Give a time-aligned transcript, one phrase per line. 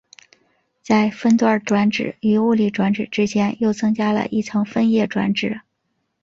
[0.81, 5.61] 在分段转址与物理地址之间又增加了一层分页转址。